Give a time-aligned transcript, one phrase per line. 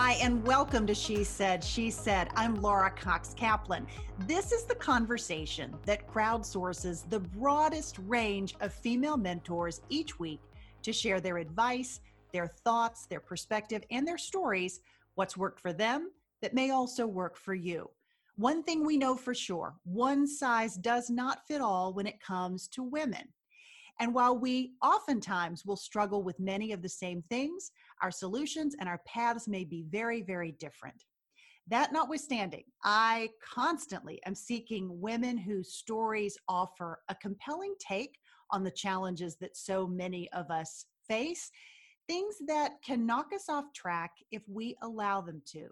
[0.00, 2.28] Hi, and welcome to She Said, She Said.
[2.36, 3.84] I'm Laura Cox Kaplan.
[4.28, 10.40] This is the conversation that crowdsources the broadest range of female mentors each week
[10.84, 11.98] to share their advice,
[12.32, 14.82] their thoughts, their perspective, and their stories,
[15.16, 16.12] what's worked for them
[16.42, 17.90] that may also work for you.
[18.36, 22.68] One thing we know for sure one size does not fit all when it comes
[22.68, 23.26] to women.
[24.00, 28.88] And while we oftentimes will struggle with many of the same things, our solutions and
[28.88, 31.04] our paths may be very, very different.
[31.68, 38.16] That notwithstanding, I constantly am seeking women whose stories offer a compelling take
[38.50, 41.50] on the challenges that so many of us face,
[42.06, 45.68] things that can knock us off track if we allow them to.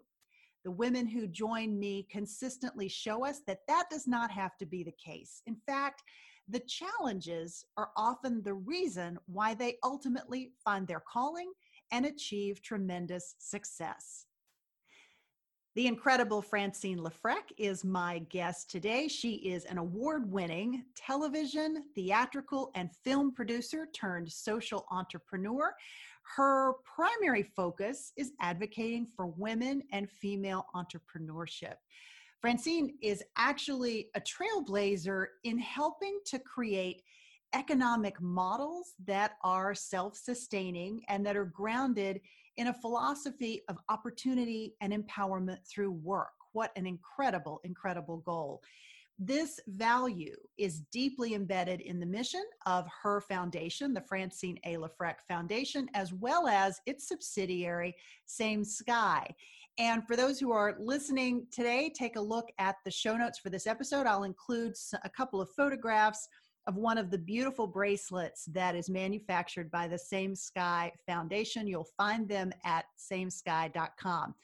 [0.65, 4.83] The women who join me consistently show us that that does not have to be
[4.83, 5.41] the case.
[5.47, 6.02] In fact,
[6.49, 11.51] the challenges are often the reason why they ultimately find their calling
[11.90, 14.26] and achieve tremendous success.
[15.76, 19.09] The incredible Francine LeFrak is my guest today.
[19.09, 25.74] She is an award winning television, theatrical, and film producer turned social entrepreneur.
[26.34, 31.74] Her primary focus is advocating for women and female entrepreneurship.
[32.40, 37.02] Francine is actually a trailblazer in helping to create
[37.57, 42.21] economic models that are self sustaining and that are grounded
[42.59, 46.34] in a philosophy of opportunity and empowerment through work.
[46.52, 48.60] What an incredible, incredible goal.
[49.18, 54.77] This value is deeply embedded in the mission of her foundation, the Francine A.
[54.77, 57.95] LeFrak Foundation, as well as its subsidiary,
[58.27, 59.34] Same Sky.
[59.79, 63.49] And for those who are listening today, take a look at the show notes for
[63.49, 64.06] this episode.
[64.06, 66.28] I'll include a couple of photographs
[66.66, 71.66] of one of the beautiful bracelets that is manufactured by the Same Sky Foundation.
[71.66, 74.34] You'll find them at samesky.com.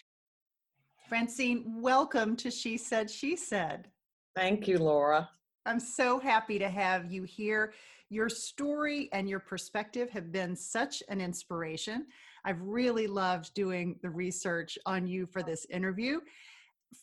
[1.09, 3.89] Francine, welcome to She Said, She Said.
[4.37, 5.29] Thank you, Laura.
[5.67, 7.75] I'm so happy to have you here.
[8.09, 12.07] Your story and your perspective have been such an inspiration.
[12.45, 16.21] I've really loved doing the research on you for this interview.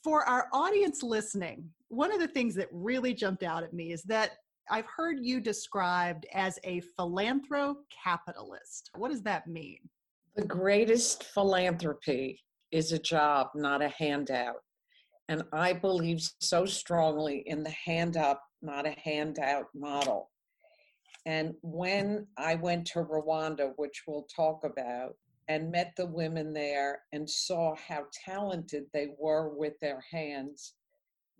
[0.04, 4.04] For our audience listening, one of the things that really jumped out at me is
[4.04, 4.38] that
[4.70, 8.84] I've heard you described as a philanthrocapitalist.
[8.96, 9.80] What does that mean?
[10.36, 12.40] The greatest philanthropy
[12.72, 14.62] is a job, not a handout.
[15.28, 20.30] And I believe so strongly in the hand up, not a handout model.
[21.26, 25.16] And when I went to Rwanda, which we'll talk about,
[25.48, 30.76] and met the women there and saw how talented they were with their hands,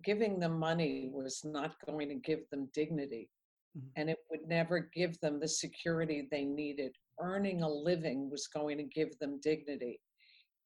[0.04, 3.28] giving them money was not going to give them dignity.
[3.76, 3.88] Mm-hmm.
[3.96, 6.96] And it would never give them the security they needed.
[7.20, 10.00] Earning a living was going to give them dignity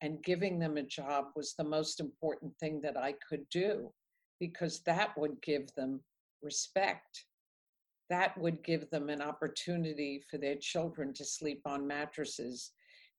[0.05, 3.91] and giving them a job was the most important thing that I could do
[4.39, 6.01] because that would give them
[6.43, 7.25] respect.
[8.11, 12.73] That would give them an opportunity for their children to sleep on mattresses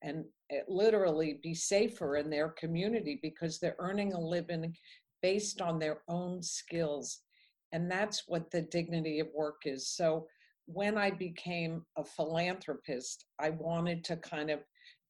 [0.03, 4.75] and eh, literally be safer in their community because they're earning a living
[5.25, 7.21] based on their own skills.
[7.71, 9.89] And that's what the dignity of work is.
[9.89, 10.27] So
[10.67, 14.59] when I became a philanthropist, I wanted to kind of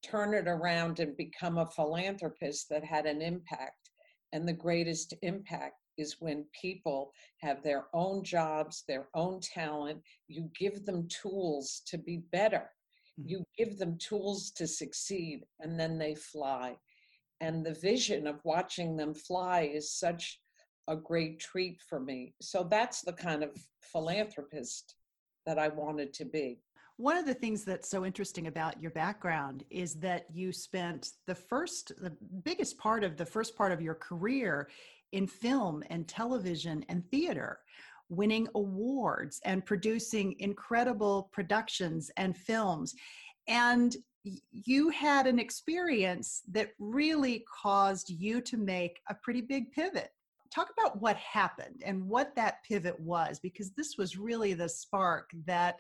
[0.01, 3.89] turn it around and become a philanthropist that had an impact.
[4.31, 7.11] And the greatest impact is when people
[7.41, 9.99] have their own jobs, their own talent.
[10.29, 12.69] You give them tools to be better.
[13.19, 13.29] Mm-hmm.
[13.31, 16.77] You give them tools to succeed, and then they fly.
[17.41, 20.39] And the vision of watching them fly is such
[20.87, 22.33] a great treat for me.
[22.41, 23.51] So that's the kind of
[23.81, 24.95] philanthropist
[25.45, 26.59] that I wanted to be.
[26.97, 31.35] One of the things that's so interesting about your background is that you spent the
[31.35, 32.13] first, the
[32.43, 34.69] biggest part of the first part of your career
[35.11, 37.59] in film and television and theater,
[38.07, 42.95] winning awards and producing incredible productions and films.
[43.47, 43.95] And
[44.51, 50.11] you had an experience that really caused you to make a pretty big pivot.
[50.53, 55.29] Talk about what happened and what that pivot was, because this was really the spark
[55.45, 55.77] that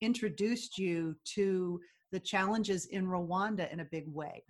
[0.00, 1.80] introduced you to
[2.12, 4.42] the challenges in Rwanda in a big way?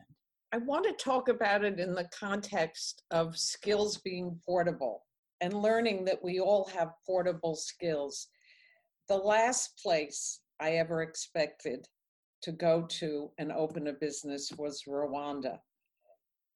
[0.53, 5.05] I want to talk about it in the context of skills being portable
[5.41, 8.29] and learning that we all have portable skills.
[9.09, 11.87] The last place I ever expected
[12.43, 15.59] to go to and open a business was Rwanda.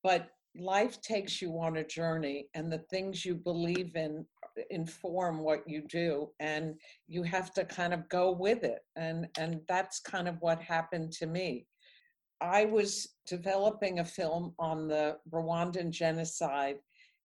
[0.03, 4.27] But life takes you on a journey, and the things you believe in
[4.69, 6.75] inform what you do and
[7.09, 11.11] you have to kind of go with it and and that's kind of what happened
[11.11, 11.67] to me
[12.43, 16.79] I was developing a film on the Rwandan genocide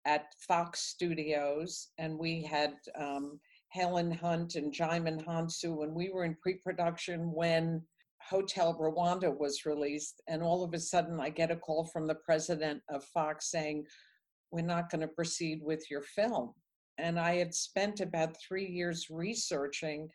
[0.05, 6.25] at Fox Studios, and we had um, Helen Hunt and Djimon Hounsou, and we were
[6.25, 7.81] in pre production when
[8.29, 10.23] Hotel Rwanda was released.
[10.29, 13.85] And all of a sudden, I get a call from the president of Fox saying,
[14.51, 16.53] We're not going to proceed with your film.
[16.99, 20.09] And I had spent about three years researching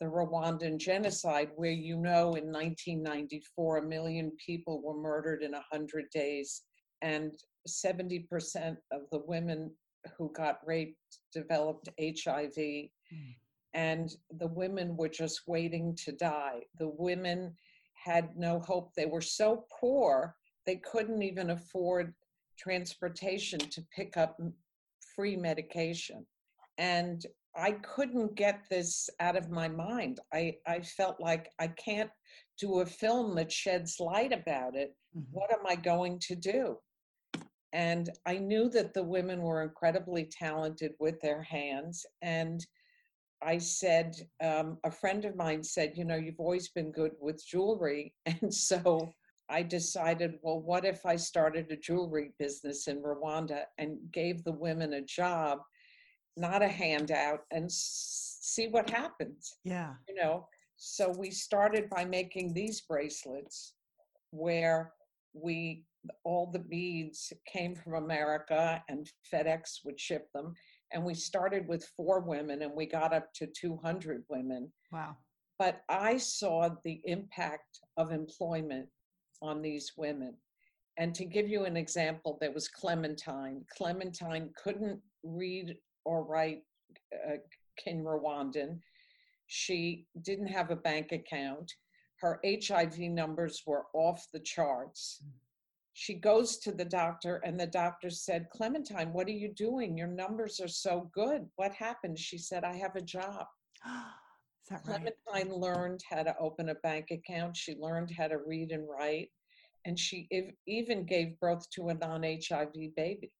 [0.00, 6.04] the Rwandan genocide, where you know in 1994 a million people were murdered in 100
[6.10, 6.62] days,
[7.02, 7.32] and
[7.66, 9.70] 70% of the women
[10.16, 10.96] who got raped
[11.32, 12.54] developed HIV.
[12.54, 12.90] Mm.
[13.74, 16.62] And the women were just waiting to die.
[16.78, 17.54] The women
[17.94, 18.94] had no hope.
[18.94, 20.34] They were so poor,
[20.66, 22.14] they couldn't even afford
[22.58, 24.38] transportation to pick up
[25.14, 26.26] free medication.
[26.76, 27.24] And
[27.56, 30.20] I couldn't get this out of my mind.
[30.32, 32.10] I, I felt like I can't
[32.58, 34.94] do a film that sheds light about it.
[35.16, 35.32] Mm-hmm.
[35.32, 36.76] What am I going to do?
[37.72, 42.06] And I knew that the women were incredibly talented with their hands.
[42.22, 42.64] And
[43.42, 47.44] I said, um, a friend of mine said, You know, you've always been good with
[47.44, 48.14] jewelry.
[48.26, 49.12] And so
[49.50, 54.52] I decided, well, what if I started a jewelry business in Rwanda and gave the
[54.52, 55.60] women a job?
[56.38, 59.56] not a handout, and see what happens.
[59.64, 59.94] Yeah.
[60.08, 60.46] You know,
[60.76, 63.74] so we started by making these bracelets
[64.30, 64.92] where
[65.34, 65.84] we
[66.24, 70.54] all the beads came from America and FedEx would ship them.
[70.92, 74.72] And we started with four women and we got up to 200 women.
[74.92, 75.16] Wow.
[75.58, 78.88] But I saw the impact of employment
[79.42, 80.34] on these women.
[80.98, 83.64] And to give you an example, there was Clementine.
[83.76, 86.62] Clementine couldn't read or write
[87.14, 87.36] uh,
[87.86, 88.78] Kinyarwanda.
[89.46, 91.72] She didn't have a bank account.
[92.20, 95.22] Her HIV numbers were off the charts.
[96.00, 99.98] She goes to the doctor, and the doctor said, Clementine, what are you doing?
[99.98, 101.48] Your numbers are so good.
[101.56, 102.20] What happened?
[102.20, 103.46] She said, I have a job.
[104.70, 104.84] Right?
[104.84, 107.56] Clementine learned how to open a bank account.
[107.56, 109.30] She learned how to read and write.
[109.86, 110.28] And she
[110.66, 113.32] even gave birth to a non HIV baby.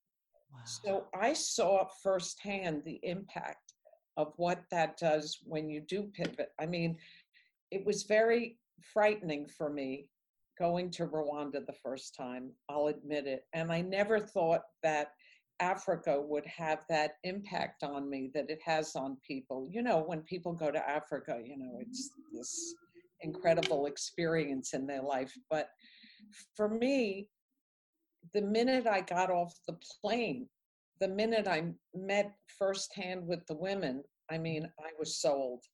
[0.64, 3.74] So I saw firsthand the impact
[4.16, 6.52] of what that does when you do pivot.
[6.58, 6.96] I mean,
[7.70, 8.56] it was very
[8.94, 10.08] frightening for me
[10.58, 13.44] going to Rwanda the first time, I'll admit it.
[13.52, 15.12] And I never thought that
[15.60, 19.68] Africa would have that impact on me that it has on people.
[19.70, 22.74] You know, when people go to Africa, you know, it's this
[23.20, 25.32] incredible experience in their life.
[25.50, 25.70] But
[26.54, 27.28] for me,
[28.34, 30.48] the minute I got off the plane,
[31.00, 35.64] the minute I met firsthand with the women, I mean, I was sold.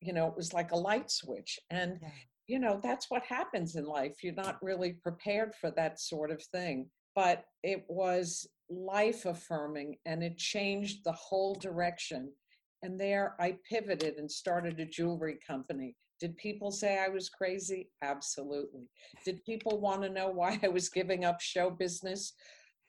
[0.00, 1.58] You know, it was like a light switch.
[1.70, 2.08] And, yeah.
[2.46, 4.22] You know, that's what happens in life.
[4.22, 6.90] You're not really prepared for that sort of thing.
[7.14, 12.32] But it was life affirming and it changed the whole direction.
[12.82, 15.94] And there I pivoted and started a jewelry company.
[16.20, 17.90] Did people say I was crazy?
[18.02, 18.88] Absolutely.
[19.24, 22.34] Did people want to know why I was giving up show business?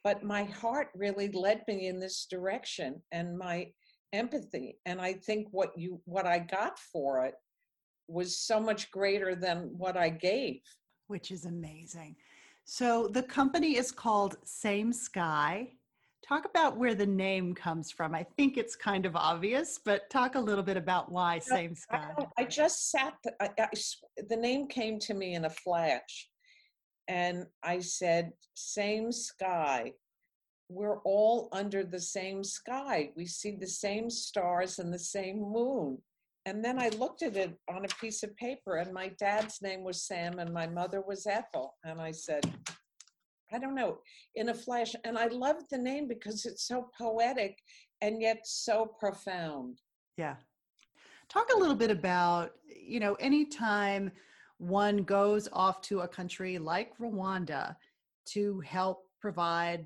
[0.04, 3.72] But my heart really led me in this direction and my
[4.14, 4.78] empathy.
[4.86, 7.36] And I think what you what I got for it
[8.08, 10.62] was so much greater than what I gave.
[11.08, 12.16] Which is amazing.
[12.66, 15.70] So the company is called Same Sky.
[16.28, 18.16] Talk about where the name comes from.
[18.16, 22.10] I think it's kind of obvious, but talk a little bit about why Same Sky.
[22.18, 23.68] I, I just sat, I, I,
[24.28, 26.30] the name came to me in a flash.
[27.08, 29.94] And I said, Same sky.
[30.68, 33.12] We're all under the same sky.
[33.16, 36.00] We see the same stars and the same moon.
[36.46, 39.84] And then I looked at it on a piece of paper, and my dad's name
[39.84, 41.76] was Sam, and my mother was Ethel.
[41.84, 42.54] And I said,
[43.52, 44.00] I don't know,
[44.36, 44.94] in a flash.
[45.04, 47.58] And I loved the name because it's so poetic
[48.02, 49.80] and yet so profound.
[50.18, 50.36] Yeah.
[51.30, 54.12] Talk a little bit about, you know, anytime
[54.58, 57.76] one goes off to a country like Rwanda
[58.26, 59.86] to help provide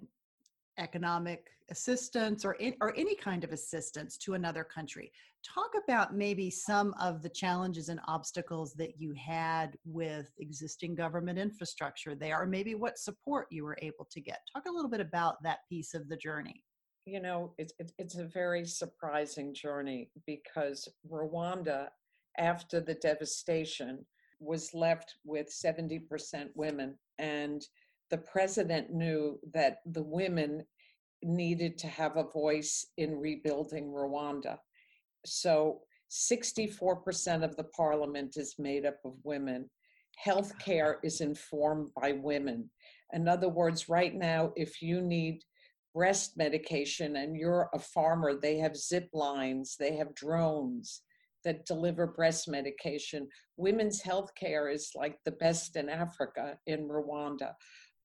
[0.77, 5.11] economic assistance or in, or any kind of assistance to another country.
[5.43, 11.39] Talk about maybe some of the challenges and obstacles that you had with existing government
[11.39, 14.39] infrastructure there, or maybe what support you were able to get.
[14.53, 16.63] Talk a little bit about that piece of the journey.
[17.05, 21.87] You know, it's it's a very surprising journey because Rwanda,
[22.37, 24.05] after the devastation,
[24.39, 27.65] was left with 70% women and
[28.09, 30.65] the president knew that the women
[31.23, 34.57] needed to have a voice in rebuilding Rwanda.
[35.25, 39.69] So 64% of the parliament is made up of women.
[40.25, 42.69] healthcare is informed by women.
[43.13, 45.41] In other words, right now, if you need
[45.93, 51.01] breast medication and you're a farmer, they have zip lines, they have drones
[51.45, 53.27] that deliver breast medication.
[53.57, 57.53] Women's health care is like the best in Africa, in Rwanda.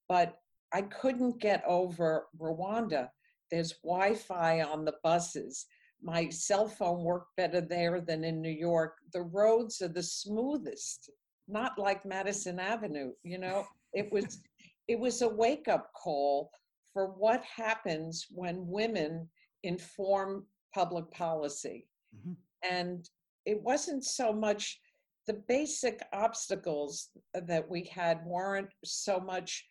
[0.08, 0.34] But
[0.74, 3.08] I couldn't get over Rwanda.
[3.50, 5.66] There's Wi Fi on the buses.
[6.02, 8.96] My cell phone worked better there than in New York.
[9.12, 11.10] The roads are the smoothest,
[11.46, 13.66] not like Madison Avenue, you know?
[13.94, 14.38] It was.
[14.86, 16.50] It was a wake up call
[16.92, 19.26] for what happens when women
[19.62, 21.88] inform public policy.
[22.14, 22.32] Mm-hmm.
[22.70, 23.08] And
[23.46, 24.78] it wasn't so much
[25.26, 29.64] the basic obstacles that we had weren't so much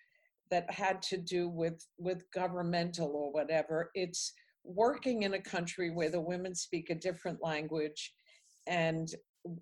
[0.53, 4.33] that had to do with with governmental or whatever it's
[4.63, 8.13] working in a country where the women speak a different language
[8.67, 9.15] and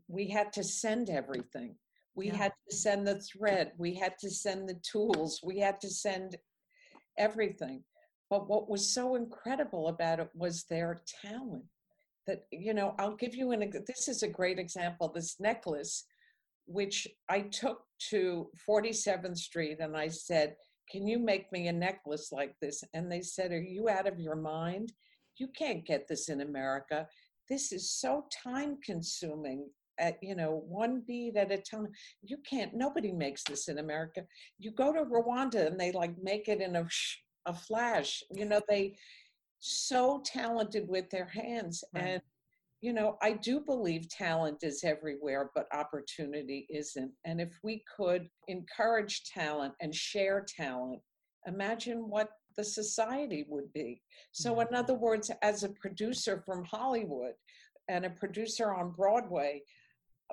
[0.10, 1.74] we had to send everything
[2.14, 2.36] we yeah.
[2.36, 6.36] had to send the thread we had to send the tools we had to send
[7.18, 7.82] everything
[8.30, 11.64] but what was so incredible about it was their talent
[12.28, 16.04] that you know i'll give you an this is a great example this necklace
[16.66, 17.80] which i took
[18.10, 20.56] to 47th street and i said
[20.90, 22.84] can you make me a necklace like this?
[22.94, 24.94] And they said are you out of your mind?
[25.38, 27.08] You can't get this in america.
[27.50, 29.68] This is so time consuming
[30.00, 31.88] at you know one bead at a time.
[32.22, 34.24] You can't nobody makes this in america.
[34.60, 36.88] You go to rwanda and they like make it in a
[37.46, 38.24] a flash.
[38.32, 38.98] You know they
[39.60, 42.04] so talented with their hands right.
[42.04, 42.22] and
[42.82, 47.12] you know i do believe talent is everywhere but opportunity isn't.
[47.26, 51.02] And if we could encourage talent and share talent
[51.48, 54.02] imagine what the society would be.
[54.34, 57.34] So in other words as a producer from hollywood
[57.88, 59.62] and a producer on broadway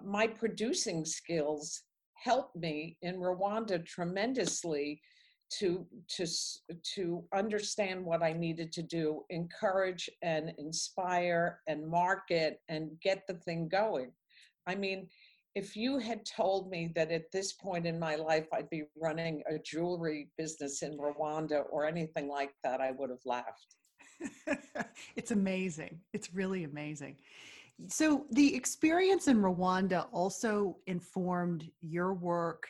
[0.04, 1.82] my producing skills
[2.14, 5.00] helped me in rwanda tremendously
[5.50, 5.86] to
[6.16, 6.26] to
[6.94, 13.34] to understand what I needed to do, encourage and inspire and market and get the
[13.34, 14.12] thing going.
[14.66, 15.08] I mean,
[15.54, 19.42] if you had told me that at this point in my life I'd be running
[19.50, 23.76] a jewelry business in Rwanda or anything like that, I would have laughed.
[25.16, 26.00] it's amazing.
[26.12, 27.16] It's really amazing.
[27.86, 32.68] So, the experience in Rwanda also informed your work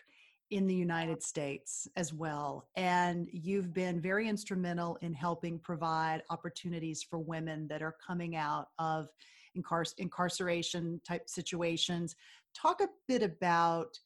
[0.51, 2.69] in the United States as well.
[2.77, 8.69] And you've been very instrumental in helping provide opportunities for women that are coming out
[8.79, 9.09] of
[9.57, 12.17] incar- incarceration type situations.
[12.55, 13.99] Talk a bit about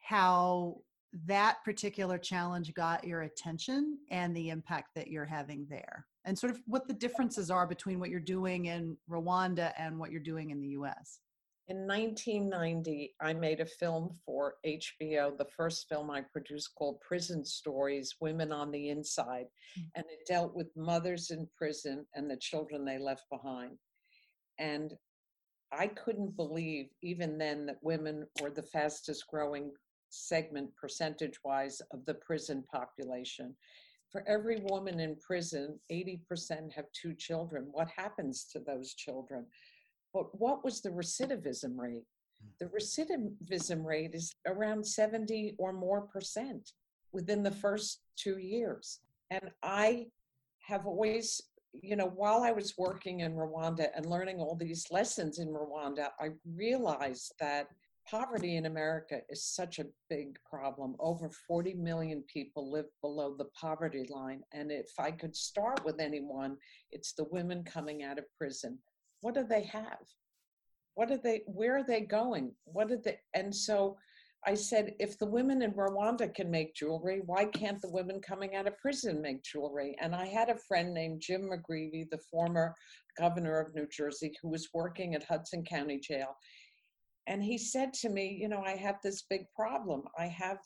[0.00, 0.76] how
[1.24, 6.52] that particular challenge got your attention and the impact that you're having there, and sort
[6.52, 10.50] of what the differences are between what you're doing in Rwanda and what you're doing
[10.50, 11.20] in the US.
[11.68, 17.44] In 1990, I made a film for HBO, the first film I produced called Prison
[17.44, 19.46] Stories Women on the Inside.
[19.46, 19.88] Mm-hmm.
[19.96, 23.78] And it dealt with mothers in prison and the children they left behind.
[24.60, 24.94] And
[25.72, 29.72] I couldn't believe, even then, that women were the fastest growing
[30.08, 33.56] segment, percentage wise, of the prison population.
[34.12, 37.66] For every woman in prison, 80% have two children.
[37.72, 39.46] What happens to those children?
[40.16, 42.06] But what was the recidivism rate?
[42.58, 42.74] The mm-hmm.
[42.74, 46.72] recidivism rate is around 70 or more percent
[47.12, 49.00] within the first two years.
[49.30, 50.06] And I
[50.66, 51.42] have always,
[51.82, 56.08] you know, while I was working in Rwanda and learning all these lessons in Rwanda,
[56.18, 57.68] I realized that
[58.08, 60.96] poverty in America is such a big problem.
[60.98, 64.40] Over 40 million people live below the poverty line.
[64.54, 66.56] And if I could start with anyone,
[66.90, 68.78] it's the women coming out of prison
[69.20, 69.98] what do they have?
[70.94, 72.52] What are they, where are they going?
[72.64, 73.96] What are they, and so
[74.46, 78.54] I said, if the women in Rwanda can make jewelry, why can't the women coming
[78.54, 79.96] out of prison make jewelry?
[80.00, 82.74] And I had a friend named Jim McGreevey, the former
[83.18, 86.36] governor of New Jersey, who was working at Hudson County Jail.
[87.26, 90.02] And he said to me, You know, I have this big problem.
[90.16, 90.58] I have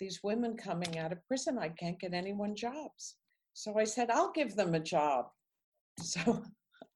[0.00, 1.58] these women coming out of prison.
[1.58, 3.16] I can't get anyone jobs.
[3.52, 5.26] So I said, I'll give them a job.
[6.00, 6.44] So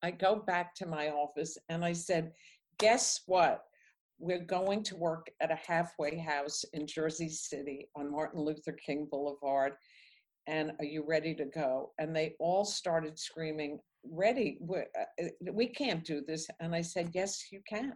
[0.02, 2.32] I go back to my office and I said,
[2.78, 3.64] Guess what?
[4.18, 9.06] We're going to work at a halfway house in Jersey City on Martin Luther King
[9.10, 9.74] Boulevard.
[10.46, 11.92] And are you ready to go?
[11.98, 14.58] And they all started screaming, Ready?
[14.68, 16.48] Uh, we can't do this.
[16.60, 17.94] And I said, Yes, you can.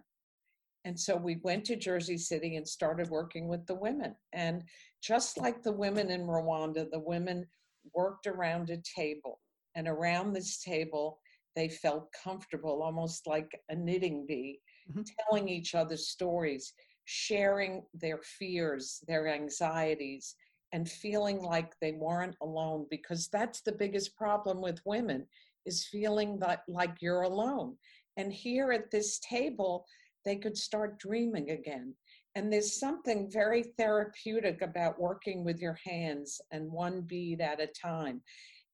[0.84, 4.14] And so we went to Jersey City and started working with the women.
[4.32, 4.62] And
[5.02, 7.44] just like the women in Rwanda, the women
[7.92, 9.40] worked around a table.
[9.74, 11.18] And around this table,
[11.56, 15.02] they felt comfortable, almost like a knitting bee, mm-hmm.
[15.18, 16.74] telling each other stories.
[17.06, 20.34] sharing their fears, their anxieties,
[20.72, 25.24] and feeling like they weren't alone because that's the biggest problem with women
[25.64, 27.76] is feeling that like you're alone.
[28.16, 29.86] And here at this table,
[30.24, 31.94] they could start dreaming again.
[32.34, 37.68] And there's something very therapeutic about working with your hands and one bead at a
[37.68, 38.20] time.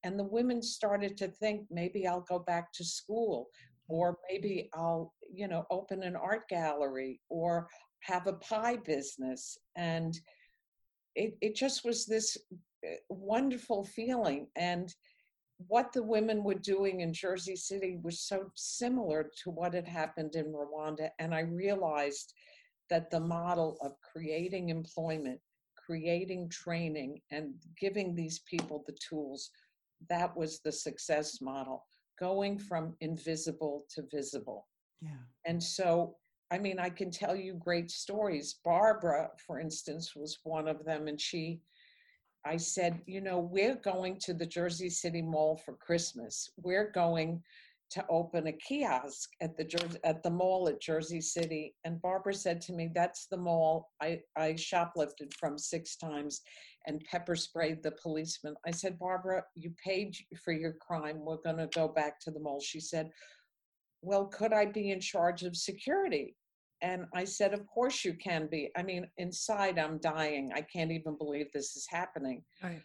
[0.03, 3.47] And the women started to think maybe I'll go back to school,
[3.87, 7.67] or maybe I'll, you know, open an art gallery or
[8.01, 9.57] have a pie business.
[9.75, 10.17] And
[11.15, 12.37] it, it just was this
[12.83, 14.47] eh, wonderful feeling.
[14.55, 14.93] And
[15.67, 20.35] what the women were doing in Jersey City was so similar to what had happened
[20.35, 21.09] in Rwanda.
[21.19, 22.33] And I realized
[22.89, 25.39] that the model of creating employment,
[25.75, 29.49] creating training, and giving these people the tools,
[30.09, 31.85] that was the success model,
[32.19, 34.67] going from invisible to visible.
[35.01, 35.09] Yeah.
[35.45, 36.15] And so,
[36.51, 38.59] I mean, I can tell you great stories.
[38.63, 41.61] Barbara, for instance, was one of them, and she
[42.45, 46.49] I said, you know, we're going to the Jersey City Mall for Christmas.
[46.57, 47.41] We're going
[47.93, 51.75] to open a kiosk at the Jersey, at the mall at Jersey City.
[51.83, 56.41] And Barbara said to me, "That's the mall I I shoplifted from six times,
[56.87, 61.23] and pepper sprayed the policeman." I said, "Barbara, you paid for your crime.
[61.23, 63.11] We're going to go back to the mall." She said,
[64.01, 66.35] "Well, could I be in charge of security?"
[66.81, 68.69] And I said, Of course you can be.
[68.75, 70.51] I mean, inside I'm dying.
[70.53, 72.43] I can't even believe this is happening.
[72.61, 72.81] Right.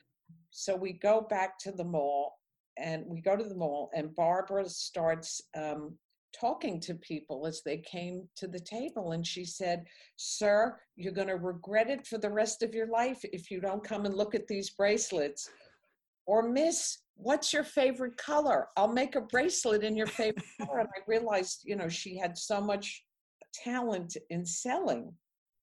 [0.50, 2.37] So we go back to the mall
[2.78, 5.96] and we go to the mall, and Barbara starts um,
[6.38, 9.12] talking to people as they came to the table.
[9.12, 9.84] And she said,
[10.16, 13.84] Sir, you're going to regret it for the rest of your life if you don't
[13.84, 15.48] come and look at these bracelets.
[16.26, 18.68] Or, Miss, what's your favorite color?
[18.76, 20.80] I'll make a bracelet in your favorite color.
[20.80, 23.04] And I realized, you know, she had so much
[23.64, 25.12] talent in selling.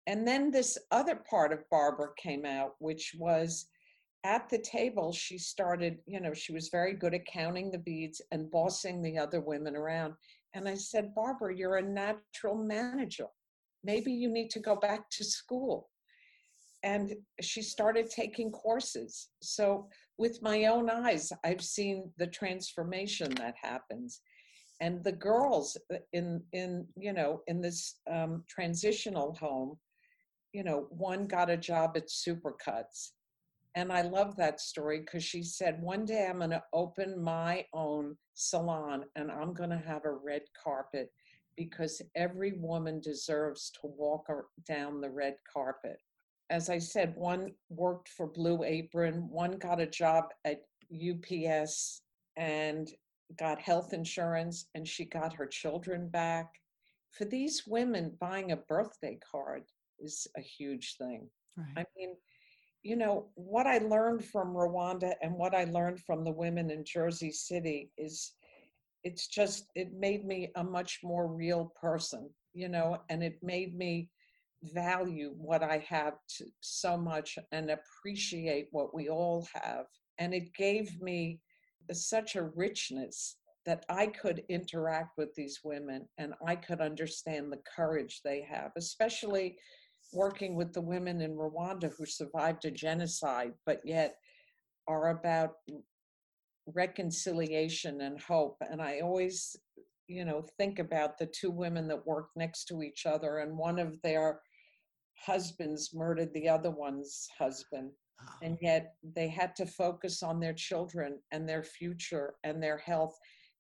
[0.07, 3.67] And then this other part of Barbara came out, which was
[4.23, 8.21] at the table, she started, you know, she was very good at counting the beads
[8.31, 10.13] and bossing the other women around.
[10.53, 13.27] And I said, Barbara, you're a natural manager.
[13.83, 15.89] Maybe you need to go back to school.
[16.83, 19.29] And she started taking courses.
[19.41, 24.21] So, with my own eyes, I've seen the transformation that happens
[24.81, 25.77] and the girls
[26.13, 29.77] in in you know in this um, transitional home
[30.53, 33.09] you know one got a job at supercuts
[33.75, 37.65] and i love that story because she said one day i'm going to open my
[37.73, 41.11] own salon and i'm going to have a red carpet
[41.55, 44.27] because every woman deserves to walk
[44.67, 45.97] down the red carpet
[46.49, 52.01] as i said one worked for blue apron one got a job at ups
[52.37, 52.89] and
[53.37, 56.53] got health insurance and she got her children back.
[57.11, 59.63] For these women, buying a birthday card
[59.99, 61.27] is a huge thing.
[61.57, 61.67] Right.
[61.77, 62.15] I mean,
[62.83, 66.85] you know, what I learned from Rwanda and what I learned from the women in
[66.85, 68.33] Jersey City is
[69.03, 73.77] it's just, it made me a much more real person, you know, and it made
[73.77, 74.09] me
[74.63, 79.85] value what I have to, so much and appreciate what we all have.
[80.17, 81.39] And it gave me
[81.91, 87.61] such a richness that I could interact with these women and I could understand the
[87.75, 89.57] courage they have, especially
[90.13, 94.15] working with the women in Rwanda who survived a genocide, but yet
[94.87, 95.53] are about
[96.67, 98.57] reconciliation and hope.
[98.69, 99.55] And I always,
[100.07, 103.79] you know, think about the two women that worked next to each other, and one
[103.79, 104.41] of their
[105.15, 107.91] husbands murdered the other one's husband.
[108.21, 108.37] Ah.
[108.41, 113.17] And yet they had to focus on their children and their future and their health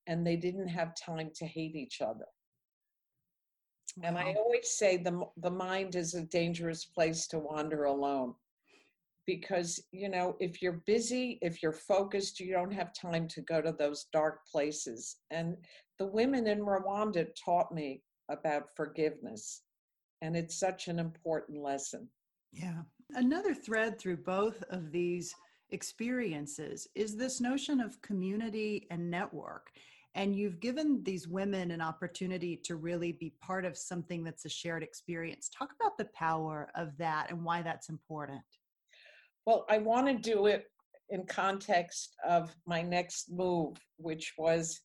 [0.09, 2.25] and they didn't have time to hate each other
[3.97, 4.07] wow.
[4.07, 8.33] and i always say the the mind is a dangerous place to wander alone
[9.25, 13.61] because you know if you're busy if you're focused you don't have time to go
[13.61, 15.55] to those dark places and
[15.99, 19.61] the women in rwanda taught me about forgiveness
[20.21, 22.07] and it's such an important lesson
[22.51, 22.81] yeah
[23.15, 25.33] Another thread through both of these
[25.71, 29.71] experiences is this notion of community and network.
[30.15, 34.49] And you've given these women an opportunity to really be part of something that's a
[34.49, 35.49] shared experience.
[35.49, 38.41] Talk about the power of that and why that's important.
[39.45, 40.65] Well, I want to do it
[41.09, 44.79] in context of my next move, which was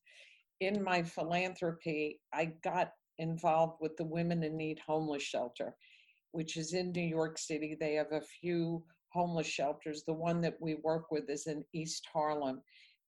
[0.61, 5.75] in my philanthropy, I got involved with the Women in Need homeless shelter
[6.35, 7.77] which is in New York City.
[7.79, 10.03] They have a few homeless shelters.
[10.05, 12.61] The one that we work with is in East Harlem.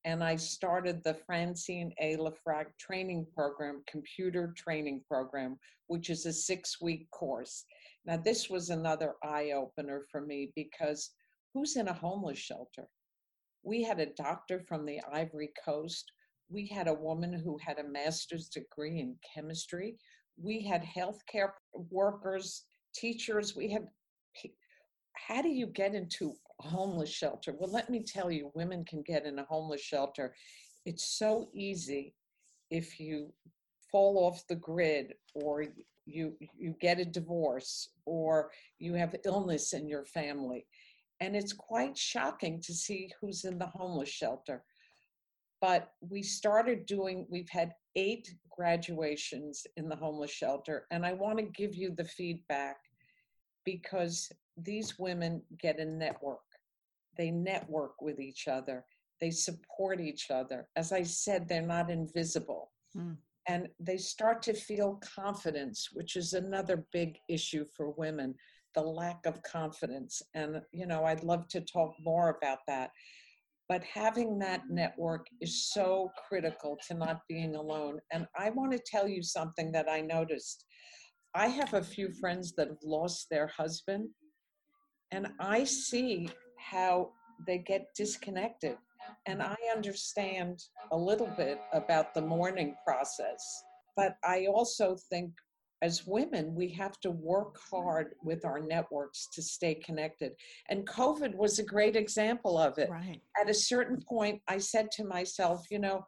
[0.07, 2.16] And I started the Francine A.
[2.16, 7.64] LeFrak training program, computer training program, which is a six week course.
[8.07, 11.11] Now, this was another eye opener for me because
[11.53, 12.87] who's in a homeless shelter?
[13.64, 16.12] We had a doctor from the Ivory Coast.
[16.49, 19.97] We had a woman who had a master's degree in chemistry.
[20.40, 22.62] We had healthcare workers,
[22.95, 23.57] teachers.
[23.57, 23.88] We had.
[25.17, 27.55] How do you get into a homeless shelter?
[27.59, 30.35] Well, let me tell you, women can get in a homeless shelter.
[30.85, 32.15] It's so easy
[32.71, 33.33] if you
[33.91, 35.65] fall off the grid or
[36.07, 40.67] you you get a divorce or you have illness in your family
[41.21, 44.63] and it's quite shocking to see who's in the homeless shelter
[45.61, 51.39] but we started doing we've had eight graduations in the homeless shelter and i want
[51.39, 52.77] to give you the feedback
[53.67, 56.41] because these women get a network
[57.19, 58.83] they network with each other
[59.21, 63.15] they support each other as i said they're not invisible mm.
[63.47, 68.35] and they start to feel confidence which is another big issue for women
[68.75, 72.91] the lack of confidence and you know i'd love to talk more about that
[73.69, 77.99] but having that network is so critical to not being alone.
[78.13, 80.65] And I want to tell you something that I noticed.
[81.37, 84.09] I have a few friends that have lost their husband,
[85.11, 87.11] and I see how
[87.46, 88.79] they get disconnected.
[89.27, 93.62] And I understand a little bit about the mourning process.
[93.96, 95.31] But I also think
[95.83, 100.33] as women, we have to work hard with our networks to stay connected.
[100.70, 102.88] And COVID was a great example of it.
[102.88, 103.20] Right.
[103.38, 106.07] At a certain point, I said to myself, you know,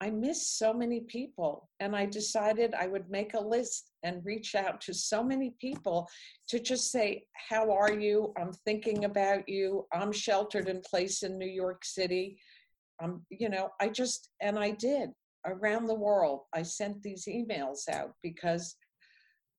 [0.00, 1.68] I miss so many people.
[1.80, 6.08] And I decided I would make a list and reach out to so many people
[6.48, 8.32] to just say, How are you?
[8.38, 9.86] I'm thinking about you.
[9.92, 12.38] I'm sheltered in place in New York City.
[13.02, 15.10] Um, you know, I just, and I did
[15.46, 16.42] around the world.
[16.54, 18.76] I sent these emails out because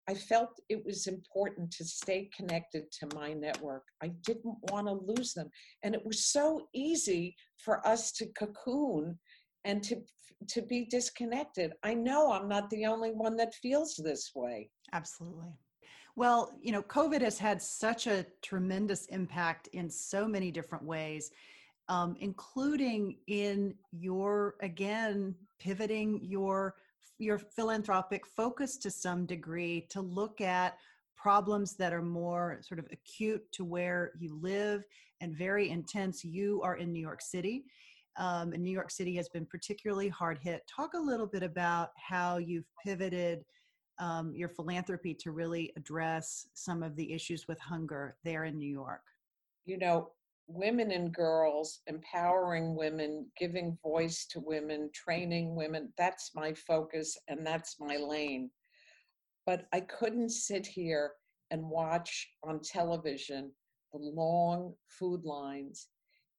[0.10, 3.84] I felt it was important to stay connected to my network.
[4.02, 5.52] I didn't want to lose them.
[5.84, 9.20] And it was so easy for us to cocoon
[9.66, 10.02] and to
[10.48, 11.74] to be disconnected.
[11.84, 14.70] I know I'm not the only one that feels this way.
[14.94, 15.50] Absolutely.
[16.16, 21.32] Well, you know, COVID has had such a tremendous impact in so many different ways,
[21.88, 26.76] um, including in your, again, pivoting your
[27.22, 30.78] your philanthropic focus to some degree to look at
[31.18, 34.86] problems that are more sort of acute to where you live
[35.20, 36.24] and very intense.
[36.24, 37.66] You are in New York City.
[38.18, 40.62] Um, and New York City has been particularly hard hit.
[40.68, 43.46] Talk a little bit about how you've pivoted
[44.00, 48.70] um, your philanthropy to really address some of the issues with hunger there in New
[48.70, 49.02] York.
[49.66, 50.12] You know,
[50.48, 55.94] women and girls, empowering women, giving voice to women, training women.
[55.98, 58.50] That's my focus and that's my lane.
[59.46, 61.12] But I couldn't sit here
[61.52, 63.52] and watch on television
[63.94, 65.88] the long food lines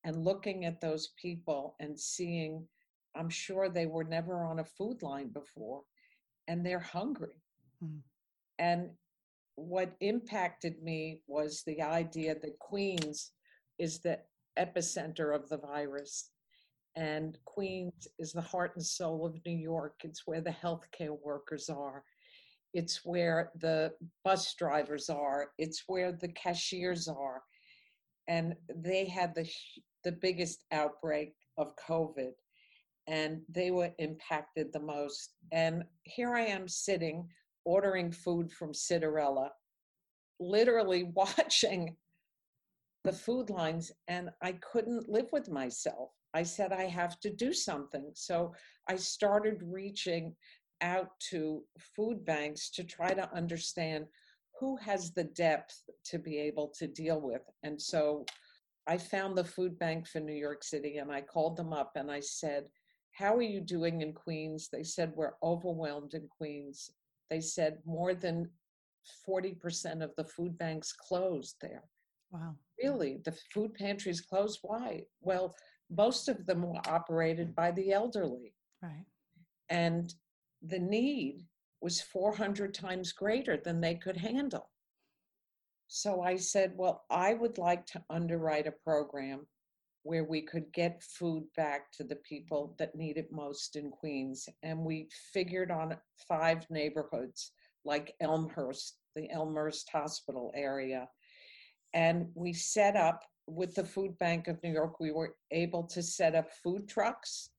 [0.04, 2.66] and looking at those people and seeing,
[3.14, 5.82] I'm sure they were never on a food line before
[6.48, 7.42] and they're hungry.
[7.84, 8.00] Mm.
[8.58, 8.90] And
[9.56, 13.32] what impacted me was the idea that Queens
[13.78, 14.18] is the
[14.58, 16.30] epicenter of the virus.
[16.96, 20.00] And Queens is the heart and soul of New York.
[20.02, 22.02] It's where the healthcare workers are.
[22.72, 23.92] It's where the
[24.24, 25.50] bus drivers are.
[25.58, 27.42] It's where the cashiers are.
[28.28, 29.48] And they had the,
[30.04, 32.32] the biggest outbreak of COVID
[33.06, 35.34] and they were impacted the most.
[35.52, 37.28] And here I am sitting
[37.64, 39.48] ordering food from Citarella,
[40.38, 41.96] literally watching
[43.02, 46.10] the food lines and I couldn't live with myself.
[46.34, 48.10] I said, I have to do something.
[48.14, 48.54] So
[48.88, 50.34] I started reaching
[50.80, 51.62] out to
[51.96, 54.06] food banks to try to understand
[54.58, 57.42] who has the depth to be able to deal with.
[57.62, 58.24] And so
[58.86, 62.10] I found the food bank for New York City and I called them up and
[62.10, 62.64] I said,
[63.12, 64.68] How are you doing in Queens?
[64.72, 66.90] They said, We're overwhelmed in Queens.
[67.28, 68.50] They said, More than
[69.28, 71.84] 40% of the food banks closed there.
[72.30, 72.54] Wow.
[72.82, 74.60] Really, the food pantries closed.
[74.62, 75.02] Why?
[75.20, 75.54] Well,
[75.90, 78.54] most of them were operated by the elderly.
[78.82, 79.04] Right.
[79.68, 80.14] And
[80.62, 81.46] the need
[81.80, 84.70] was 400 times greater than they could handle.
[85.92, 89.48] So I said, well, I would like to underwrite a program
[90.04, 94.48] where we could get food back to the people that need it most in Queens.
[94.62, 95.96] And we figured on
[96.28, 97.50] five neighborhoods
[97.84, 101.08] like Elmhurst, the Elmhurst Hospital area,
[101.92, 106.04] and we set up with the Food Bank of New York, we were able to
[106.04, 107.50] set up food trucks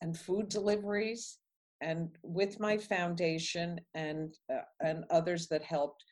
[0.00, 1.38] and food deliveries.
[1.80, 6.04] And with my foundation and uh, and others that helped,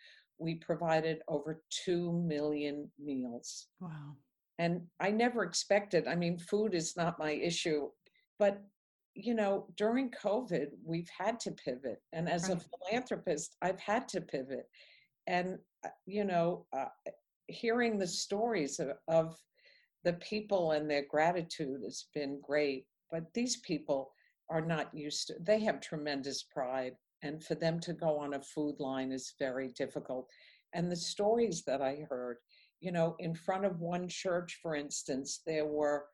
[0.42, 3.68] we provided over two million meals.
[3.81, 4.16] Wow!
[4.59, 6.07] And I never expected.
[6.07, 7.88] I mean, food is not my issue,
[8.38, 8.62] but
[9.14, 12.00] you know, during COVID, we've had to pivot.
[12.12, 12.57] And as right.
[12.57, 14.68] a philanthropist, I've had to pivot.
[15.26, 16.87] And, uh, you know, uh,
[17.46, 19.37] hearing the stories of, of
[20.05, 22.87] the people and their gratitude has been great.
[23.11, 24.12] But these people
[24.48, 26.94] are not used to, they have tremendous pride.
[27.22, 30.28] And for them to go on a food line is very difficult.
[30.74, 32.38] And the stories that I heard,
[32.80, 36.06] you know, in front of one church, for instance, there were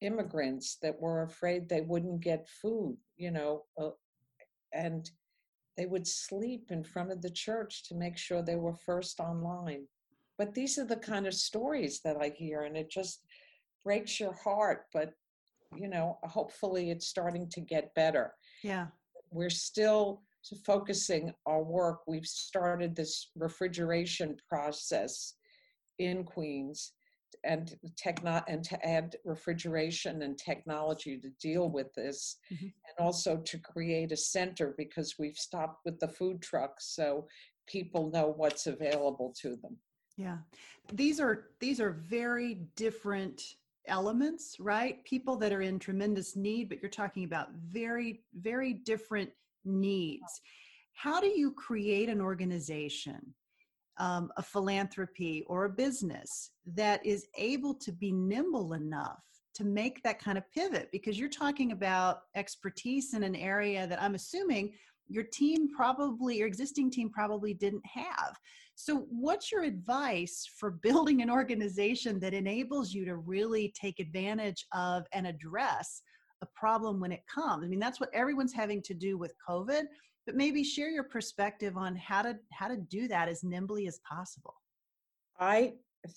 [0.00, 3.90] immigrants that were afraid they wouldn't get food, you know, uh,
[4.72, 5.10] and
[5.76, 9.86] they would sleep in front of the church to make sure they were first online.
[10.38, 13.24] But these are the kind of stories that I hear, and it just
[13.84, 14.86] breaks your heart.
[14.92, 15.12] But,
[15.74, 18.34] you know, hopefully it's starting to get better.
[18.62, 18.86] Yeah.
[19.30, 20.22] We're still
[20.64, 22.00] focusing our work.
[22.06, 25.34] We've started this refrigeration process
[25.98, 26.92] in Queens
[27.44, 32.66] and techno and to add refrigeration and technology to deal with this mm-hmm.
[32.66, 37.26] and also to create a center because we've stopped with the food trucks so
[37.66, 39.76] people know what's available to them
[40.16, 40.38] yeah
[40.92, 43.42] these are these are very different
[43.86, 49.30] elements right people that are in tremendous need but you're talking about very very different
[49.64, 50.40] needs
[50.94, 53.34] how do you create an organization
[53.98, 59.22] um, a philanthropy or a business that is able to be nimble enough
[59.54, 64.02] to make that kind of pivot because you're talking about expertise in an area that
[64.02, 64.72] I'm assuming
[65.06, 68.36] your team probably your existing team probably didn't have.
[68.74, 74.66] So what's your advice for building an organization that enables you to really take advantage
[74.72, 76.02] of and address
[76.46, 77.64] problem when it comes?
[77.64, 79.84] I mean that's what everyone's having to do with COVID
[80.26, 84.00] but maybe share your perspective on how to how to do that as nimbly as
[84.08, 84.54] possible.
[85.38, 85.74] I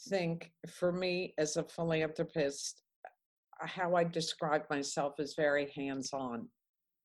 [0.10, 2.82] think for me as a philanthropist
[3.60, 6.48] how i describe myself is very hands-on.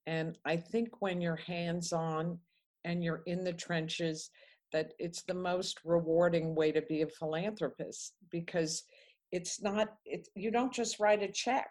[0.06, 2.38] And i think when you're hands-on
[2.84, 4.30] and you're in the trenches
[4.72, 8.82] that it's the most rewarding way to be a philanthropist because
[9.30, 11.70] it's not it, you don't just write a check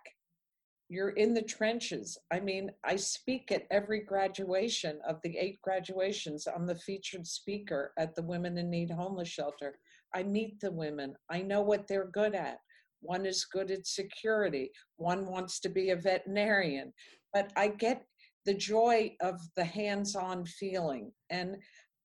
[0.91, 2.17] you're in the trenches.
[2.33, 6.49] I mean, I speak at every graduation of the eight graduations.
[6.53, 9.79] I'm the featured speaker at the Women in Need Homeless Shelter.
[10.13, 11.15] I meet the women.
[11.29, 12.57] I know what they're good at.
[12.99, 14.69] One is good at security.
[14.97, 16.91] One wants to be a veterinarian.
[17.33, 18.03] But I get
[18.45, 21.13] the joy of the hands on feeling.
[21.29, 21.55] And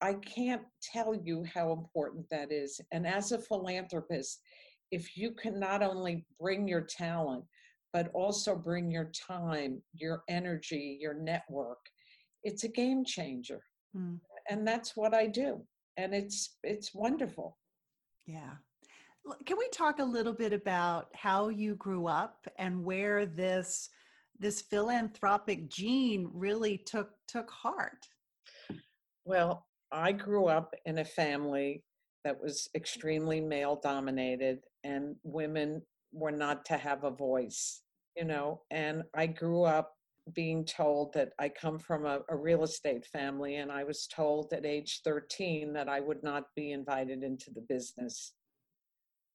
[0.01, 2.81] I can't tell you how important that is.
[2.92, 4.38] And as a philanthropist,
[4.92, 7.42] if you can not only bring your talent,
[7.97, 11.79] but also bring your time, your energy, your network.
[12.45, 13.63] It's a game changer.
[13.97, 14.21] Mm.
[14.51, 15.63] And that's what I do.
[15.97, 17.57] And it's it's wonderful.
[18.27, 18.53] Yeah.
[19.47, 23.89] Can we talk a little bit about how you grew up and where this
[24.39, 28.03] this philanthropic gene really took took heart?
[29.25, 31.83] Well, I grew up in a family
[32.27, 35.81] that was extremely male dominated and women
[36.13, 37.81] were not to have a voice
[38.17, 39.93] you know, and I grew up
[40.33, 44.53] being told that I come from a, a, real estate family, and I was told
[44.53, 48.33] at age 13 that I would not be invited into the business.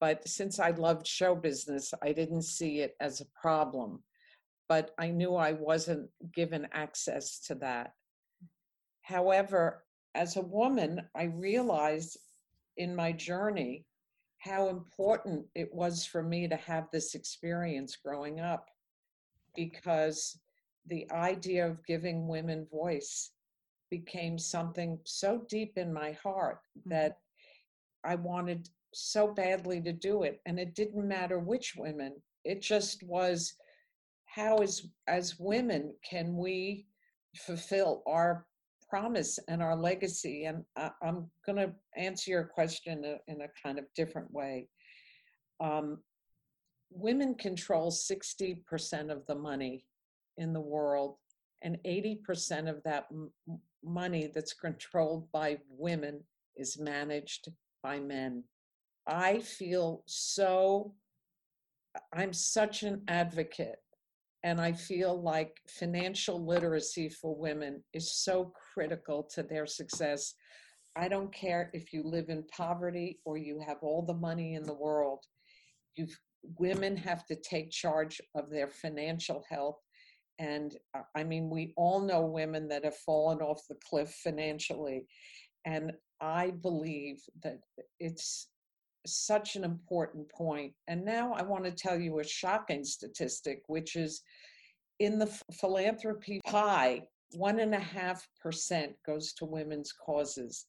[0.02, 4.04] But since I loved show business, I didn't see it as a problem.
[4.68, 7.94] But I knew I wasn't given access to that.
[9.04, 9.84] However,
[10.16, 12.18] as a woman, I realized
[12.78, 13.86] in my journey
[14.40, 18.71] how important it was for me to have this experience growing up
[19.56, 20.40] because
[20.88, 23.32] the idea of giving women voice
[23.90, 26.90] became something so deep in my heart mm-hmm.
[26.90, 27.18] that
[28.04, 30.42] I wanted so badly to do it.
[30.46, 33.54] And it didn't matter which women, it just was
[34.26, 36.88] how, as, as women, can we
[37.36, 38.46] fulfill our
[38.90, 40.46] promise and our legacy.
[40.46, 44.68] And I, am going to answer your question in a kind of different way.
[45.60, 46.00] Um,
[46.92, 49.86] women control 60% of the money
[50.38, 51.18] in the world,
[51.62, 53.32] and 80% of that m-
[53.84, 56.24] money that's controlled by women
[56.56, 57.50] is managed
[57.84, 58.44] by men.
[59.08, 60.94] I feel so,
[62.14, 63.80] I'm such an advocate
[64.44, 70.34] and I feel like financial literacy for women is so critical to their success.
[70.96, 74.64] I don't care if you live in poverty or you have all the money in
[74.64, 75.24] the world.
[75.96, 76.18] You've,
[76.58, 79.80] women have to take charge of their financial health.
[80.40, 85.06] And uh, I mean, we all know women that have fallen off the cliff financially.
[85.66, 87.60] And I believe that
[88.00, 88.48] it's
[89.06, 90.74] such an important point.
[90.88, 94.22] And now I want to tell you a shocking statistic, which is
[95.00, 95.28] in the
[95.60, 97.02] philanthropy pie,
[97.32, 100.66] one and a half percent goes to women's causes.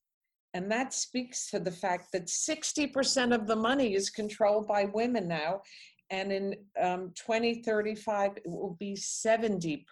[0.55, 5.27] And that speaks to the fact that 60% of the money is controlled by women
[5.27, 5.63] now.
[6.11, 9.85] And in um, 2035, it will be 70%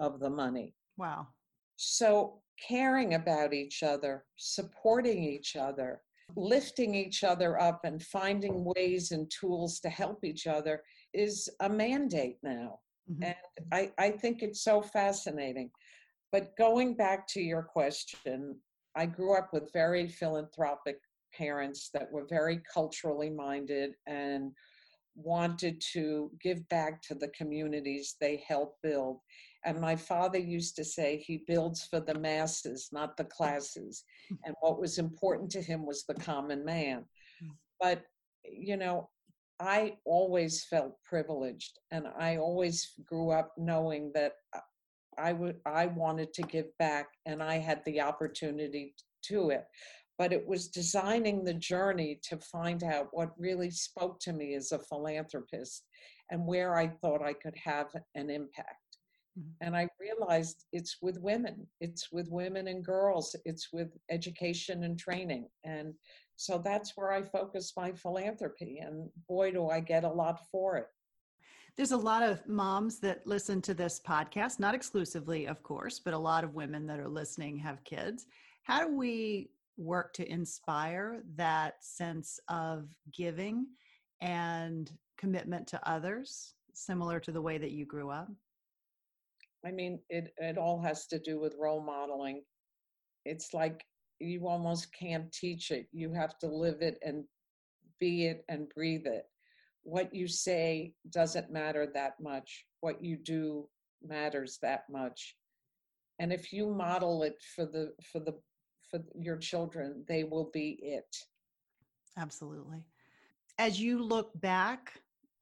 [0.00, 0.74] of the money.
[0.96, 1.28] Wow.
[1.76, 6.00] So, caring about each other, supporting each other,
[6.36, 11.68] lifting each other up, and finding ways and tools to help each other is a
[11.68, 12.78] mandate now.
[13.10, 13.24] Mm-hmm.
[13.24, 13.36] And
[13.72, 15.70] I, I think it's so fascinating.
[16.32, 18.56] But going back to your question,
[18.96, 20.98] I grew up with very philanthropic
[21.36, 24.52] parents that were very culturally minded and
[25.16, 29.18] wanted to give back to the communities they helped build.
[29.64, 34.04] And my father used to say he builds for the masses, not the classes.
[34.44, 37.04] And what was important to him was the common man.
[37.42, 37.50] Mm.
[37.80, 38.02] But,
[38.44, 39.08] you know,
[39.60, 44.60] I always felt privileged and I always grew up knowing that uh,
[45.18, 49.64] I would I wanted to give back and I had the opportunity to it.
[50.16, 54.70] But it was designing the journey to find out what really spoke to me as
[54.70, 55.84] a philanthropist
[56.30, 58.84] and where I thought I could have an impact.
[59.38, 59.66] Mm-hmm.
[59.66, 64.98] And I realized it's with women, it's with women and girls, it's with education and
[64.98, 65.48] training.
[65.64, 65.94] And
[66.36, 68.78] so that's where I focus my philanthropy.
[68.78, 70.86] And boy, do I get a lot for it.
[71.76, 76.14] There's a lot of moms that listen to this podcast, not exclusively, of course, but
[76.14, 78.26] a lot of women that are listening have kids.
[78.62, 83.66] How do we work to inspire that sense of giving
[84.20, 88.28] and commitment to others, similar to the way that you grew up?
[89.66, 92.42] I mean, it, it all has to do with role modeling.
[93.24, 93.84] It's like
[94.20, 95.88] you almost can't teach it.
[95.90, 97.24] You have to live it and
[97.98, 99.24] be it and breathe it
[99.84, 102.66] what you say doesn't matter that much.
[102.80, 103.68] What you do
[104.02, 105.36] matters that much.
[106.18, 108.34] And if you model it for the for the
[108.90, 111.16] for your children, they will be it.
[112.16, 112.84] Absolutely.
[113.58, 114.92] As you look back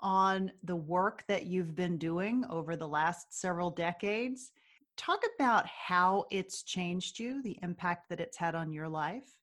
[0.00, 4.50] on the work that you've been doing over the last several decades,
[4.96, 9.37] talk about how it's changed you, the impact that it's had on your life.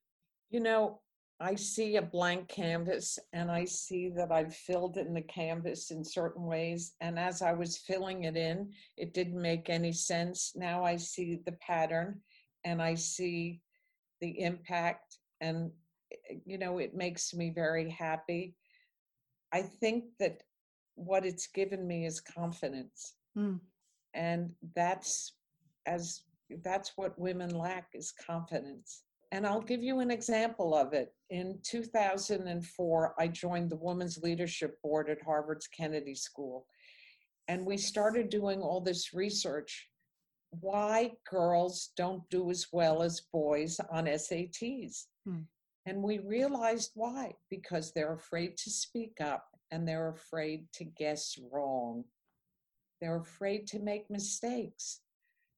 [0.50, 1.00] You know,
[1.40, 6.04] I see a blank canvas and I see that I've filled in the canvas in
[6.04, 6.92] certain ways.
[7.00, 10.52] And as I was filling it in, it didn't make any sense.
[10.54, 12.20] Now I see the pattern
[12.64, 13.62] and I see
[14.20, 15.70] the impact, and
[16.44, 18.54] you know, it makes me very happy.
[19.50, 20.42] I think that
[20.94, 23.14] what it's given me is confidence.
[23.36, 23.60] Mm.
[24.12, 25.32] And that's
[25.86, 26.22] as
[26.62, 31.14] that's what women lack is confidence and I'll give you an example of it.
[31.30, 36.66] In 2004, I joined the Women's Leadership Board at Harvard's Kennedy School.
[37.46, 39.88] And we started doing all this research
[40.60, 45.04] why girls don't do as well as boys on SATs.
[45.24, 45.42] Hmm.
[45.86, 51.38] And we realized why because they're afraid to speak up and they're afraid to guess
[51.52, 52.04] wrong.
[53.00, 55.00] They're afraid to make mistakes.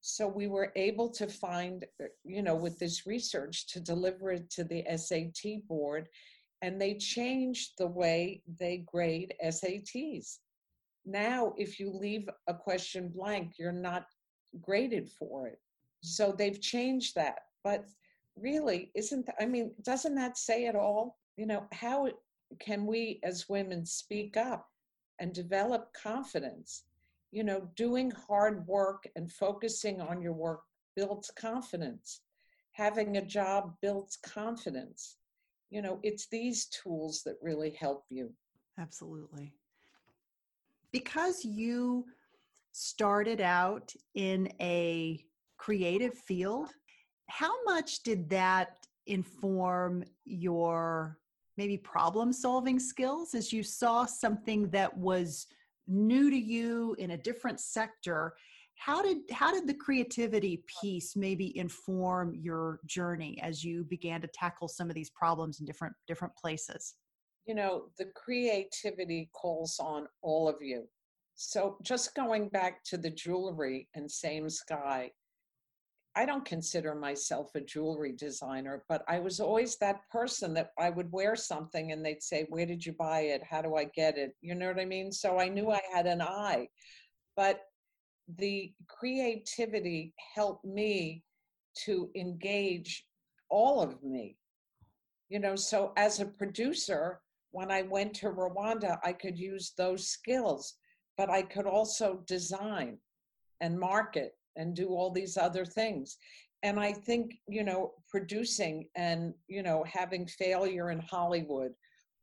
[0.03, 4.51] So we were able to find, uh, you know, with this research to deliver it
[4.51, 6.09] to the SAT board,
[6.61, 10.39] and they changed the way they grade SATs.
[11.07, 14.07] Now, if you leave a question blank, you're not
[14.61, 15.61] graded for it.
[16.01, 17.39] So they've changed that.
[17.63, 17.87] But
[18.37, 21.19] really, isn't, I mean, doesn't that say it all?
[21.37, 22.09] You know, how
[22.59, 24.69] can we as women speak up
[25.21, 26.85] and develop confidence?
[27.33, 30.61] You know, doing hard work and focusing on your work
[30.95, 32.21] builds confidence.
[32.73, 35.17] Having a job builds confidence.
[35.71, 38.31] You know, it's these tools that really help you.
[38.79, 39.55] Absolutely.
[40.93, 42.05] Because you
[42.73, 45.25] started out in a
[45.57, 46.69] creative field,
[47.31, 51.19] how much did that inform your
[51.57, 55.47] maybe problem solving skills as you saw something that was
[55.87, 58.35] new to you in a different sector
[58.77, 64.27] how did how did the creativity piece maybe inform your journey as you began to
[64.29, 66.95] tackle some of these problems in different different places?
[67.47, 70.89] You know the creativity calls on all of you.
[71.37, 75.11] So just going back to the jewelry and same sky
[76.15, 80.91] I don't consider myself a jewelry designer, but I was always that person that I
[80.91, 83.43] would wear something and they'd say, Where did you buy it?
[83.43, 84.35] How do I get it?
[84.43, 85.11] You know what I mean?
[85.11, 86.69] So I knew I had an eye.
[87.35, 87.61] But
[88.37, 91.25] the creativity helped me
[91.85, 93.07] to engage
[93.49, 94.37] all of me.
[95.31, 97.21] You know, so as a producer,
[97.53, 100.75] when I went to Rwanda, I could use those skills,
[101.17, 102.99] but I could also design
[103.63, 106.19] and market and do all these other things.
[106.63, 111.73] And I think, you know, producing and, you know, having failure in Hollywood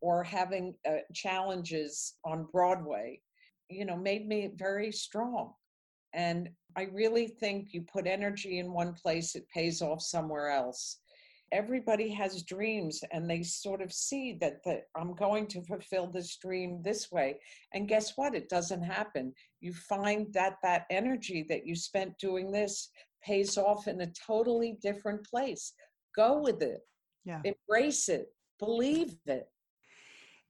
[0.02, 3.20] or having uh, challenges on Broadway,
[3.70, 5.54] you know, made me very strong.
[6.14, 11.00] And I really think you put energy in one place, it pays off somewhere else.
[11.52, 16.38] Everybody has dreams and they sort of see that the, I'm going to fulfill this
[16.38, 17.38] dream this way.
[17.74, 18.36] And guess what?
[18.36, 19.34] It doesn't happen.
[19.60, 22.90] You find that that energy that you spent doing this
[23.24, 25.74] pays off in a totally different place.
[26.16, 26.82] Go with it.
[27.26, 27.42] Yeah.
[27.44, 28.28] Embrace it.
[28.60, 29.48] Believe it.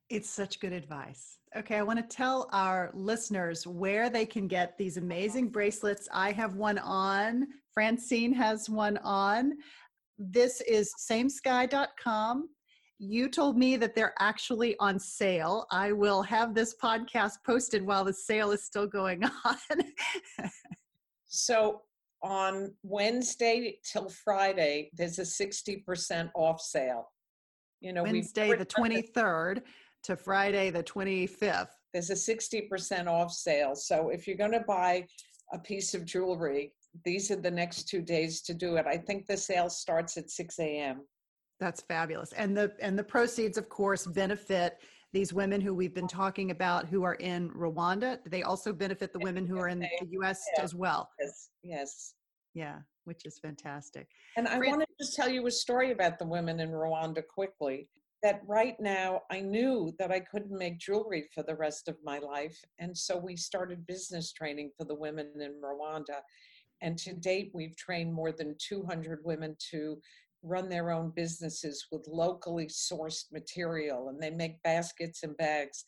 [0.09, 1.37] It's such good advice.
[1.55, 6.07] Okay, I want to tell our listeners where they can get these amazing bracelets.
[6.11, 9.53] I have one on, Francine has one on.
[10.19, 12.49] This is samesky.com.
[12.99, 15.65] You told me that they're actually on sale.
[15.71, 19.57] I will have this podcast posted while the sale is still going on.
[21.27, 21.81] so
[22.21, 27.09] on Wednesday till Friday, there's a 60% off sale.
[27.79, 29.61] You know, Wednesday the 23rd
[30.03, 31.69] to Friday, the 25th.
[31.93, 33.73] There's a 60% off sale.
[33.73, 35.05] So if you're going to buy
[35.53, 38.85] a piece of jewelry, these are the next two days to do it.
[38.85, 41.01] I think the sale starts at 6 a.m.
[41.59, 42.31] That's fabulous.
[42.33, 44.77] And the and the proceeds, of course, benefit
[45.11, 48.19] these women who we've been talking about who are in Rwanda.
[48.25, 49.89] They also benefit the women who are in the
[50.21, 50.63] US yeah.
[50.63, 51.09] as well.
[51.19, 51.49] Yes.
[51.63, 52.13] Yes.
[52.53, 54.07] Yeah, which is fantastic.
[54.37, 57.89] And I want to just tell you a story about the women in Rwanda quickly
[58.21, 62.19] that right now I knew that I couldn't make jewelry for the rest of my
[62.19, 62.57] life.
[62.79, 66.19] And so we started business training for the women in Rwanda.
[66.81, 69.99] And to date, we've trained more than 200 women to
[70.41, 74.09] run their own businesses with locally sourced material.
[74.09, 75.83] And they make baskets and bags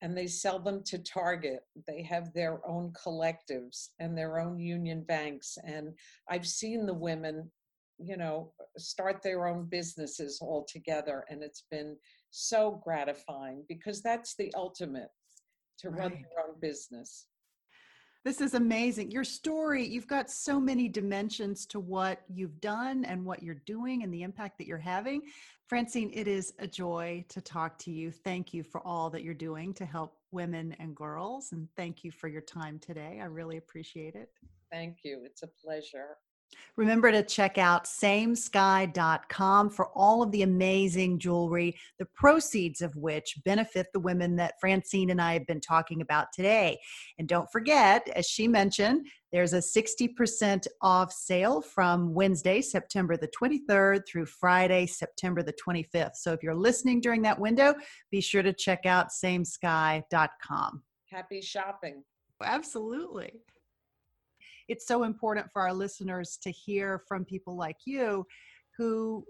[0.00, 1.60] and they sell them to Target.
[1.86, 5.58] They have their own collectives and their own union banks.
[5.64, 5.92] And
[6.28, 7.50] I've seen the women
[8.04, 11.24] you know, start their own businesses all together.
[11.28, 11.96] And it's been
[12.30, 15.08] so gratifying because that's the ultimate
[15.78, 15.98] to right.
[15.98, 17.26] run their own business.
[18.24, 19.10] This is amazing.
[19.10, 24.04] Your story, you've got so many dimensions to what you've done and what you're doing
[24.04, 25.22] and the impact that you're having.
[25.66, 28.12] Francine, it is a joy to talk to you.
[28.12, 31.50] Thank you for all that you're doing to help women and girls.
[31.50, 33.18] And thank you for your time today.
[33.20, 34.28] I really appreciate it.
[34.70, 35.22] Thank you.
[35.24, 36.16] It's a pleasure.
[36.76, 43.34] Remember to check out samesky.com for all of the amazing jewelry, the proceeds of which
[43.44, 46.78] benefit the women that Francine and I have been talking about today.
[47.18, 53.28] And don't forget, as she mentioned, there's a 60% off sale from Wednesday, September the
[53.28, 56.16] 23rd through Friday, September the 25th.
[56.16, 57.74] So if you're listening during that window,
[58.10, 60.82] be sure to check out samesky.com.
[61.10, 62.02] Happy shopping.
[62.42, 63.40] Absolutely
[64.68, 68.26] it's so important for our listeners to hear from people like you
[68.76, 69.24] who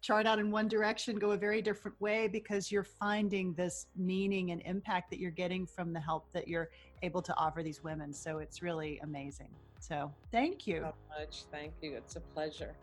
[0.00, 4.50] chart out in one direction go a very different way because you're finding this meaning
[4.52, 6.68] and impact that you're getting from the help that you're
[7.02, 8.12] able to offer these women.
[8.12, 9.50] So it's really amazing.
[9.80, 10.80] So thank you.
[10.80, 11.44] So much.
[11.50, 11.96] Thank you.
[11.96, 12.74] It's a pleasure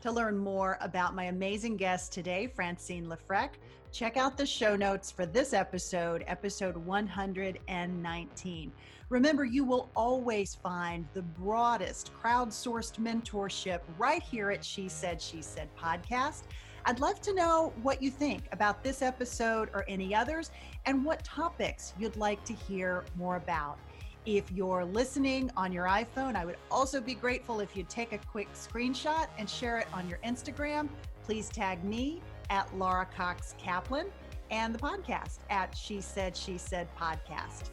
[0.00, 3.50] to learn more about my amazing guest today Francine LeFrak
[3.92, 8.72] check out the show notes for this episode episode 119
[9.08, 15.42] Remember, you will always find the broadest crowdsourced mentorship right here at She Said, She
[15.42, 16.42] Said podcast.
[16.84, 20.50] I'd love to know what you think about this episode or any others
[20.86, 23.78] and what topics you'd like to hear more about.
[24.26, 28.18] If you're listening on your iPhone, I would also be grateful if you'd take a
[28.18, 30.88] quick screenshot and share it on your Instagram.
[31.24, 32.20] Please tag me
[32.50, 34.08] at Laura Cox Kaplan
[34.50, 37.70] and the podcast at She Said, She Said podcast.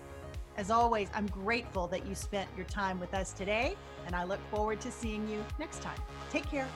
[0.56, 3.76] As always, I'm grateful that you spent your time with us today,
[4.06, 6.00] and I look forward to seeing you next time.
[6.30, 6.68] Take care.